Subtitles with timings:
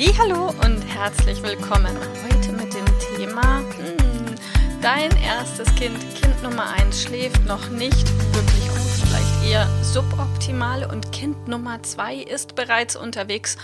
[0.00, 4.36] Hallo und herzlich willkommen heute mit dem Thema hm,
[4.80, 11.10] Dein erstes Kind, Kind Nummer 1 schläft noch nicht wirklich gut, vielleicht eher suboptimal und
[11.10, 13.56] Kind Nummer 2 ist bereits unterwegs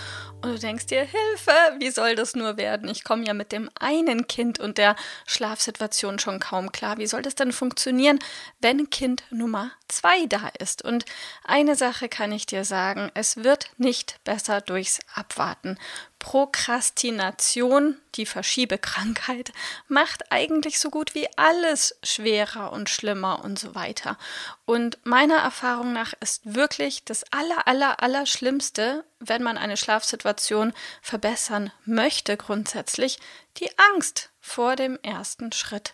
[0.45, 2.87] und du denkst dir, Hilfe, wie soll das nur werden?
[2.87, 4.95] Ich komme ja mit dem einen Kind und der
[5.25, 6.99] Schlafsituation schon kaum klar.
[6.99, 8.19] Wie soll das denn funktionieren,
[8.59, 10.83] wenn Kind Nummer zwei da ist?
[10.83, 11.05] Und
[11.43, 15.79] eine Sache kann ich dir sagen, es wird nicht besser durchs Abwarten.
[16.19, 19.51] Prokrastination, die Verschiebekrankheit,
[19.87, 24.17] macht eigentlich so gut wie alles schwerer und schlimmer und so weiter.
[24.65, 30.73] Und meiner Erfahrung nach ist wirklich das aller, aller, aller Schlimmste, wenn man eine Schlafsituation
[31.01, 33.19] verbessern möchte grundsätzlich,
[33.57, 35.93] die Angst vor dem ersten Schritt.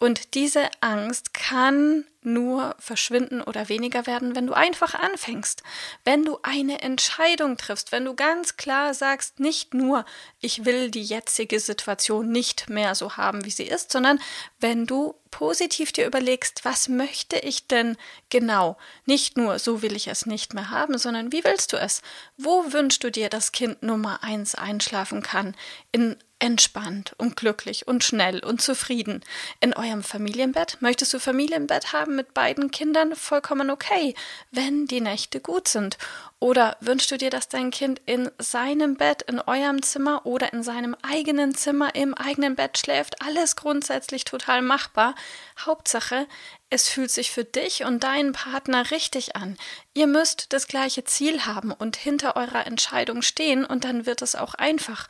[0.00, 5.62] Und diese Angst kann nur verschwinden oder weniger werden, wenn du einfach anfängst,
[6.04, 10.04] wenn du eine Entscheidung triffst, wenn du ganz klar sagst, nicht nur,
[10.40, 14.20] ich will die jetzige Situation nicht mehr so haben, wie sie ist, sondern
[14.58, 17.96] wenn du positiv dir überlegst, was möchte ich denn
[18.30, 18.76] genau?
[19.06, 22.02] Nicht nur, so will ich es nicht mehr haben, sondern wie willst du es?
[22.36, 25.56] Wo wünschst du dir, dass Kind Nummer eins einschlafen kann?
[25.92, 29.20] In entspannt und glücklich und schnell und zufrieden.
[29.60, 34.16] In eurem Familienbett möchtest du Familienbett haben mit beiden Kindern vollkommen okay,
[34.50, 35.98] wenn die Nächte gut sind.
[36.40, 40.64] Oder wünschst du dir, dass dein Kind in seinem Bett, in eurem Zimmer oder in
[40.64, 43.22] seinem eigenen Zimmer im eigenen Bett schläft?
[43.22, 45.14] Alles grundsätzlich total machbar.
[45.60, 46.26] Hauptsache,
[46.72, 49.58] es fühlt sich für dich und deinen Partner richtig an.
[49.92, 54.34] Ihr müsst das gleiche Ziel haben und hinter eurer Entscheidung stehen und dann wird es
[54.34, 55.06] auch einfach.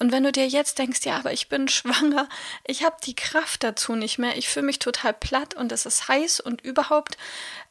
[0.00, 2.28] Und wenn du dir jetzt denkst, ja, aber ich bin schwanger,
[2.66, 6.08] ich habe die Kraft dazu nicht mehr, ich fühle mich total platt und es ist
[6.08, 7.16] heiß und überhaupt,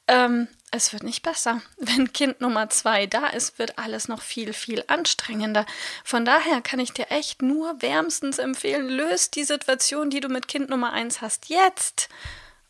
[0.08, 1.62] ähm, es wird nicht besser.
[1.78, 5.66] Wenn Kind Nummer zwei da ist, wird alles noch viel, viel anstrengender.
[6.06, 10.48] Von daher kann ich dir echt nur wärmstens empfehlen, löst die Situation, die du mit
[10.48, 12.08] Kind Nummer eins hast, jetzt.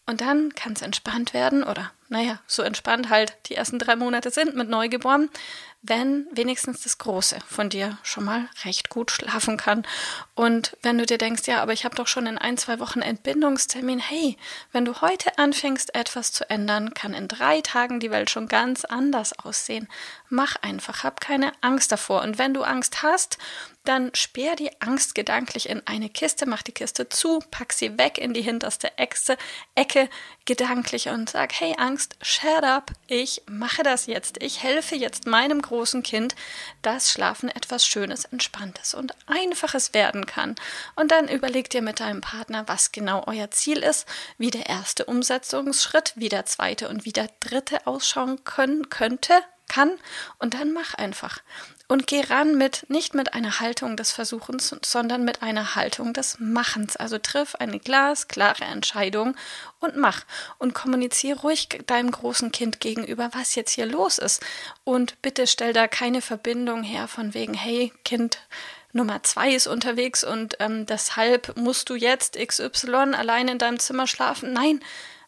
[0.05, 4.29] Und dann kann es entspannt werden oder, naja, so entspannt halt die ersten drei Monate
[4.29, 5.31] sind mit Neugeboren,
[5.81, 9.84] wenn wenigstens das Große von dir schon mal recht gut schlafen kann.
[10.35, 13.01] Und wenn du dir denkst, ja, aber ich habe doch schon in ein, zwei Wochen
[13.01, 14.38] Entbindungstermin, hey,
[14.72, 18.85] wenn du heute anfängst, etwas zu ändern, kann in drei Tagen die Welt schon ganz
[18.85, 19.90] anders aussehen.
[20.30, 22.22] Mach einfach, hab keine Angst davor.
[22.22, 23.40] Und wenn du Angst hast,
[23.84, 28.18] dann sperr die Angst gedanklich in eine Kiste, mach die Kiste zu, pack sie weg
[28.18, 29.38] in die hinterste Ecke,
[29.75, 30.09] Ecke
[30.45, 35.61] gedanklich und sag, hey Angst, shut up, ich mache das jetzt, ich helfe jetzt meinem
[35.61, 36.35] großen Kind,
[36.81, 40.55] dass Schlafen etwas Schönes, Entspanntes und Einfaches werden kann.
[40.95, 45.05] Und dann überlegt ihr mit deinem Partner, was genau euer Ziel ist, wie der erste
[45.05, 49.33] Umsetzungsschritt, wie der zweite und wie der dritte ausschauen können, könnte,
[49.67, 49.91] kann
[50.39, 51.39] und dann mach einfach.
[51.89, 56.38] Und geh ran mit, nicht mit einer Haltung des Versuchens, sondern mit einer Haltung des
[56.39, 56.95] Machens.
[56.95, 59.35] Also triff eine glasklare Entscheidung
[59.79, 60.23] und mach.
[60.57, 64.41] Und kommuniziere ruhig deinem großen Kind gegenüber, was jetzt hier los ist.
[64.85, 68.39] Und bitte stell da keine Verbindung her von wegen, hey, Kind,
[68.94, 74.05] Nummer zwei ist unterwegs und ähm, deshalb musst du jetzt XY allein in deinem Zimmer
[74.05, 74.53] schlafen.
[74.53, 74.81] Nein,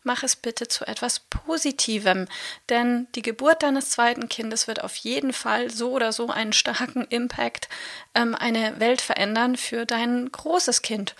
[0.05, 2.27] mach es bitte zu etwas Positivem,
[2.69, 7.05] denn die Geburt deines zweiten Kindes wird auf jeden Fall so oder so einen starken
[7.05, 7.67] Impact,
[8.13, 11.15] ähm, eine Welt verändern für dein großes Kind.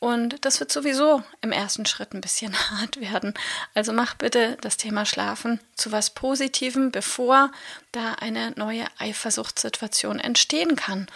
[0.00, 3.34] Und das wird sowieso im ersten Schritt ein bisschen hart werden.
[3.74, 7.50] Also mach bitte das Thema Schlafen zu was Positivem, bevor
[7.92, 11.08] da eine neue Eifersuchtssituation entstehen kann.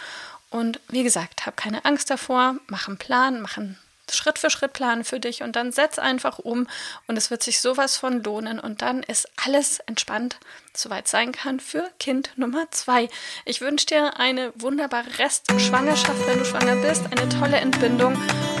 [0.49, 3.77] Und wie gesagt, hab keine Angst davor, mach einen Plan, mach einen
[4.13, 6.67] Schritt für Schritt planen für dich und dann setz einfach um
[7.07, 10.37] und es wird sich sowas von lohnen und dann ist alles entspannt,
[10.75, 13.09] soweit sein kann für Kind Nummer zwei.
[13.45, 18.15] Ich wünsche dir eine wunderbare Restschwangerschaft, wenn du schwanger bist, eine tolle Entbindung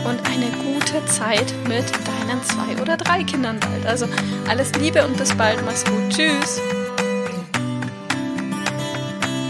[0.05, 3.85] und eine gute Zeit mit deinen zwei oder drei Kindern bald.
[3.85, 4.07] Also
[4.47, 5.63] alles Liebe und bis bald.
[5.65, 6.09] Mach's gut.
[6.09, 6.82] Tschüss.